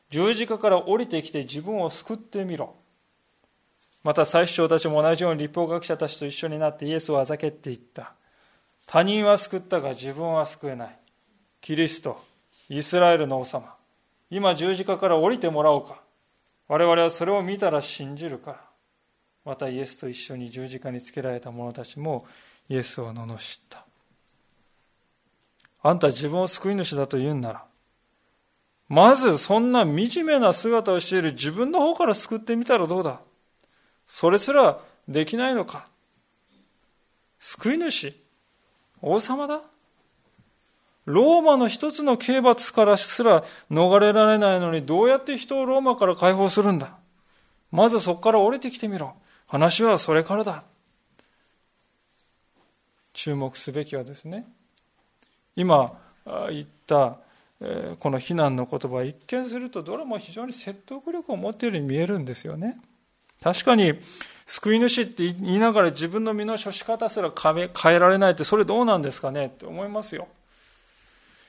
[0.10, 2.76] 十字架から降りてきて自分を救ってみろ。
[4.04, 8.14] また最主張たちも同じように立法学者たちと一緒になってイエスをあざけっていった。
[8.86, 10.96] 他人は救ったが自分は救えない。
[11.62, 12.22] キリスト、
[12.74, 13.76] イスラエルの王様。
[14.30, 16.02] 今十字架から降りてもらおうか。
[16.70, 18.62] 我々はそれを見たら信じるから。
[19.44, 22.26] またイエスと一緒に十字架につけられた者たちも
[22.70, 23.86] イエスを罵った。
[25.84, 27.66] あんた自分を救い主だと言うんなら、
[28.88, 33.22] まずそんな惨めな姿をしている自分の方から救ってみたらどうだ
[34.06, 35.88] それすらできないのか
[37.40, 38.14] 救い主
[39.02, 39.62] 王様だ
[41.06, 46.98] ローマの一つの刑罰からすら逃れられないのにどうやって人をローマから解放するんだ？
[47.72, 49.14] まずそこから降りてきてみろ。
[49.48, 50.64] 話はそれからだ。
[53.14, 54.46] 注目すべきはですね、
[55.56, 55.92] 今
[56.50, 57.18] 言った
[58.00, 62.80] この非難の言葉一見するとどれも非常に説得力を持っているように見えるんですよね。
[63.44, 63.94] 確かに、
[64.46, 70.28] 救い主って言いながら自分の身の処し方すら変えられないって、それどうなんですかねって思いますよ。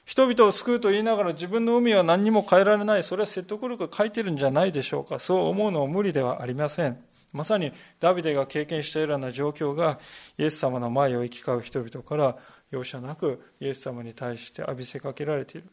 [0.05, 3.03] 人々を救うと言いながら自分の海は何にも変えられない。
[3.03, 5.19] それは説得力が書いてるんじゃないでしょうか。
[5.19, 6.99] そう思うのは無理ではありません。
[7.33, 9.99] まさにダビデが経験したような状況が
[10.37, 12.37] イエス様の前を行き交う人々から
[12.71, 15.69] 容赦なくイエス様に対して浴びせかけられている。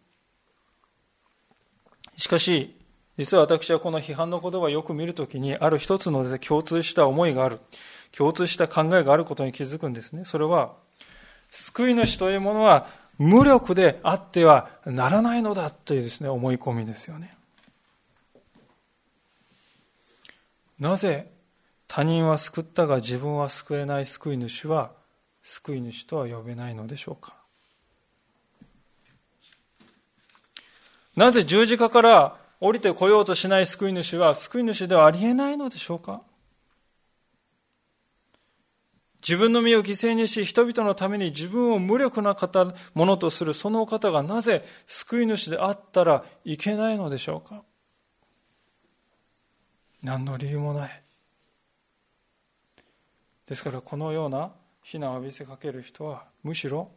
[2.18, 2.76] しかし、
[3.18, 7.60] 実は私はこの批判の言葉をよく見るときに、ある一つの共通した思いがある、
[8.12, 10.24] 共通した考えがあることに気づくんですね。
[10.24, 10.76] それは、
[11.52, 12.88] 救い主というものは
[13.20, 17.38] 無力であってはならないのだというですね、思い込みですよね。
[20.80, 21.30] なぜ
[21.88, 24.92] 他人は救ったが自分は救えない救い主は
[25.44, 27.34] 救い主とは呼べないのでしょうか
[31.18, 36.22] なぜ十字架から降りてこようとしない救い主は救い主ではありえないのでしょうか
[39.22, 47.64] 自分の身を犠牲にし、人々のために自分を無力な方、ものとするその方がなぜ救い主であったらいけないのでしょうか？
[50.02, 51.04] 何の理由もない。
[53.46, 54.52] ですからこのような
[54.84, 56.90] 非難を浴びせかける人はむしろ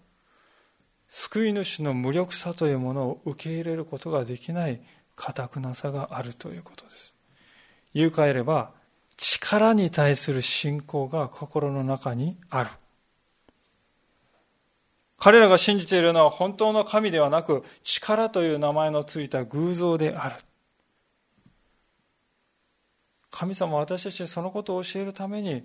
[1.09, 4.81] 救い主の無力さというものを受け入れることができない
[5.17, 7.17] 堅くなさがあるということです。
[7.95, 8.71] 言う換えれば
[9.23, 12.71] 力に対する信仰が心の中にある。
[15.17, 20.35] 彼らが信じているのは本当の神ではなく力という名前のついた偶像である。
[23.31, 25.63] 神様は私たちにそのことを教えるために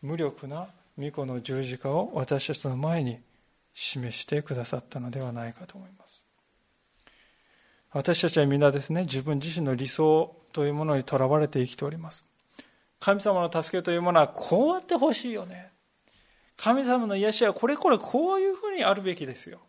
[0.00, 3.18] 無力な御子の十字架を私たちの前に
[3.74, 6.24] 示してくださったのではないかと思います。
[7.90, 12.24] 私たちはみんなですね、自分自身の理想というものにとらわれて生きております。
[12.98, 15.70] 神様の助けというものはこうやってほしいよね。
[16.56, 19.60] 神様の癒しはこれこれこういうふうにあるべきですよ。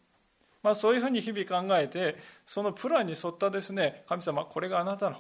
[0.63, 5.17] まあ、そういうふうに日々考えて、そのプランに沿ったですね、神様、これがあなたの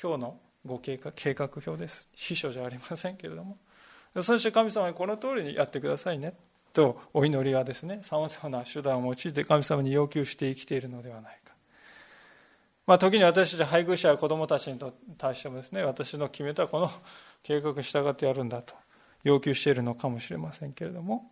[0.00, 2.08] 今日のご計画計画表です。
[2.14, 3.58] 秘書じゃありませんけれども。
[4.22, 6.34] そして神様にこの通りにやってくださいね。
[6.72, 11.39] とお祈りはですね、さまざまな手段を用いて神様に要求して生きているのではない。
[12.90, 14.76] まあ、時に私たち配偶者や子供たちに
[15.16, 16.90] 対してもですね、私の決めたこの
[17.40, 18.74] 計画に従ってやるんだと
[19.22, 21.30] 要求しているのかもしれませんけれども、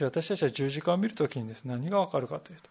[0.00, 2.70] 私たちは十字架を見るときにです、ね、何がわかるかというと、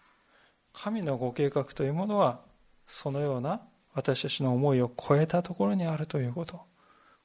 [0.72, 2.40] 神のご計画というものは、
[2.86, 3.60] そのような
[3.92, 6.58] 私たちの思いを超えたところにあるということ、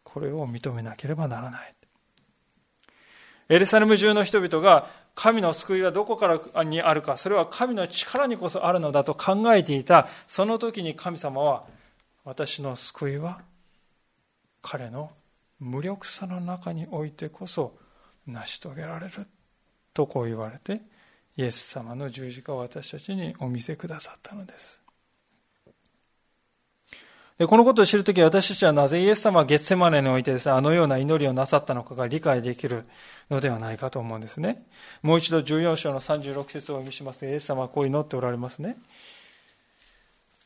[0.03, 1.73] これを認めなければならない。
[3.53, 11.65] エルサレム中の人々が神の救いはどこからにあるか、それは神の力にこそあるのだと考えていた、その時に神様は、
[12.25, 13.41] 私の救いは
[14.63, 15.11] 彼の
[15.59, 17.77] 無力さの中においてこそ
[18.25, 19.27] 成し遂げられる
[19.93, 20.81] とこう言われて、
[21.37, 24.82] イエス様の十字架を私たちにお見せくださったのです。
[27.43, 32.85] でこのことを知るとき私たちはなぜイエス様はゲッセマネにおいてですね、あのような祈りをなさったのかが理解できる
[33.29, 34.63] のではないかと思うんですね。
[35.01, 38.77] もう一度14章の36節をお読みしますイエス様はこう祈っておられますね。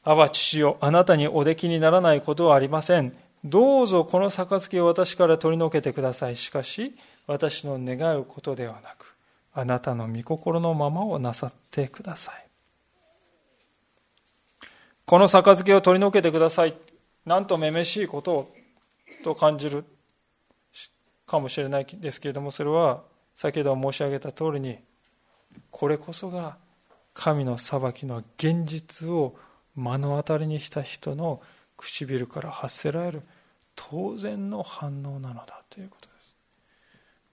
[0.04, 3.14] あば父よ、あなたにおできにならないことはありません。
[3.46, 6.36] どうぞこの杯を私から取り除けてください。
[6.36, 6.96] しかし、
[7.28, 9.14] 私の願うことではなく、
[9.54, 12.48] あなたの御心のままをなさってください。
[15.06, 16.76] この杯を取り除けてください。
[17.28, 18.56] なんとめめしいことを
[19.22, 19.84] と感じる
[21.26, 23.04] かもしれないですけれども、それは
[23.36, 24.80] 先ほど申し上げた通りに、
[25.70, 26.56] これこそが
[27.14, 29.36] 神の裁きの現実を
[29.76, 31.42] 目の当たりにした人の
[31.76, 33.24] 唇から発せられる
[33.76, 36.34] 当然の反応なのだということです。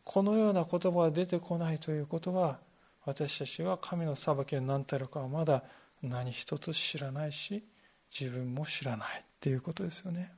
[0.02, 2.58] このような言葉が出てこないということは、
[3.04, 5.62] 私たちは神の裁きが何たるかはまだ
[6.02, 7.62] 何一つ知らないし、
[8.18, 10.32] 自分も知らないということですよね。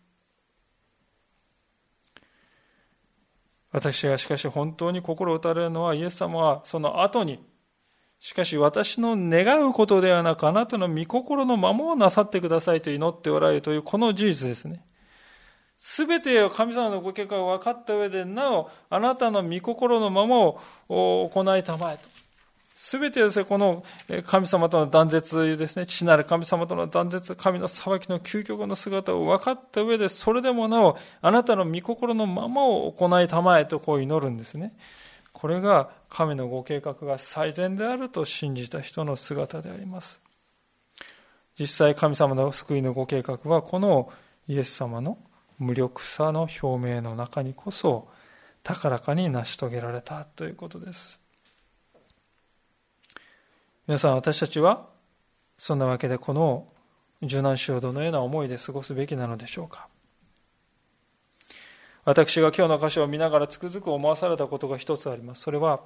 [3.70, 7.38] 私がしかし本当に心を打たれるのはイエス様はその後に
[8.18, 14.84] しかし私の願うことではなくあなたの御心のままをなさってくださいと祈っておられるというこの事実ですね。
[15.76, 22.16] すべてを神様のご計画を分かった上で、なお、あなたの御心のままを行いたまえと。
[22.79, 23.83] すべてですね、この
[24.27, 34.77] 神様との断絶ですね、父なる神様との断絶、神の裁きの究極の姿を分かった上で、それでもなお、あなたの御心のままを行いたまえとこう祈るんですね。
[35.33, 40.20] これが神のご計画が最善であると信じた人の姿であります。
[41.59, 44.12] 実際神様の救いのご計画はこの
[44.49, 45.16] イエス様の
[45.59, 48.07] 無力さの表明の中にこそ
[48.62, 51.26] 高らかに成し遂げられたということです。
[53.87, 54.89] 皆さん私たちは
[55.59, 56.66] そんなわけでこの
[57.22, 59.89] 受難週をどのような思いで過ごすべきなのでしょうか
[62.05, 65.43] 私が今日の箇所を見ながらつくづく思わされたことが一つあります。
[65.43, 65.80] それは、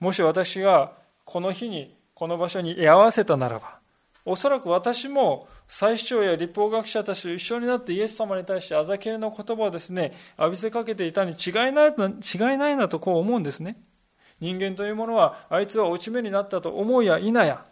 [0.00, 0.92] もし私が
[1.26, 3.78] この日にこの場所に居合わせたならば、
[4.24, 13.76] おそらく私も最主張や立法学者たちと一緒になってイエス様に対してあざけりの言葉をですね、浴びせかけていたに違いない違いないなとこう思うんですね。
[14.42, 17.64] 人間というものは、あいつは落ち目になったと思うや否や、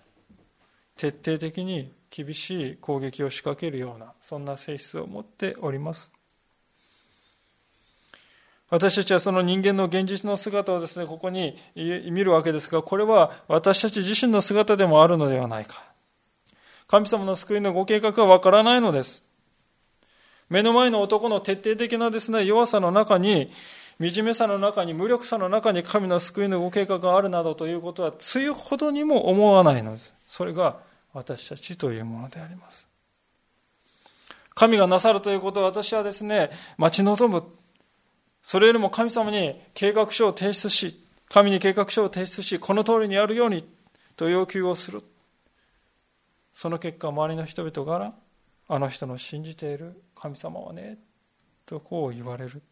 [0.97, 6.13] 徹底的に厳しい攻撃を仕掛けるような、そんな性質を持っております。
[8.69, 15.83] 私たちはその人間の現実の姿をですね、ここに見るわけですが、これは私たち自身の姿でもあるのではないか。
[16.87, 19.25] 神様の救いのご計画はわからないのです。
[20.49, 23.51] 目の前の男の徹底的なですね、弱さの中に、
[24.01, 30.15] 惨めさの中に、無力さの中に神の救いのご計画があるなどということは、つゆほどにも思わないのです。
[30.27, 30.79] それが
[31.13, 32.89] 私たちというものであります。
[34.55, 37.43] 神がなさるということを私はですね、待ち望む
[38.43, 43.65] それよりも神様に計画書を提出し、神に計画書を提出し、この通りにやるように
[44.17, 45.01] と要求をする。
[46.53, 48.15] その結果、周りの人々から、
[48.69, 50.99] あの人の信じている神様はね、
[51.67, 52.63] とこう言われる。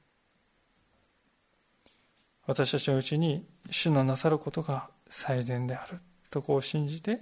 [2.48, 5.98] 私たちのうちに主のなさることが最善である
[6.30, 7.20] とこう信じて、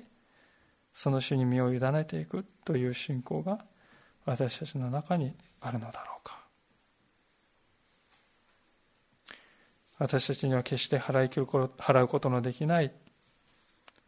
[0.94, 3.58] その主に身を委ねていくという信仰が
[4.24, 6.38] 私たちの中にあるのだろうか。
[9.98, 12.92] 私たちには決して払い切る払うことのできない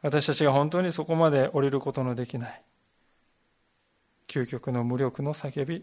[0.03, 2.63] 私たちが本当にそこまで降りることのできない
[4.29, 5.83] 究極の無力の叫び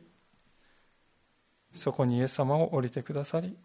[1.74, 3.58] そこにイエス様を降りてくださり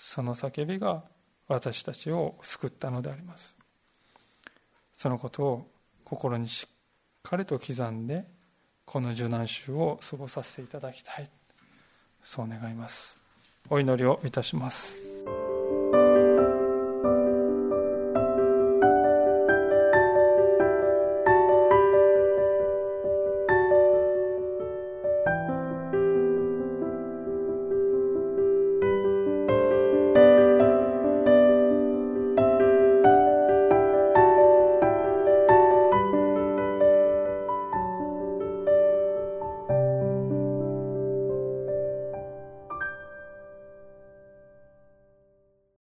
[0.00, 1.02] その叫びが
[1.48, 3.56] 私たちを救ったのであります。
[4.94, 5.66] そのことを
[6.04, 6.72] 心にしっ
[7.24, 8.24] かりと刻んで
[8.84, 11.28] この受難週を過ごさせていただきたい。
[12.22, 13.20] そう願います。
[13.68, 14.96] お祈りをいたします。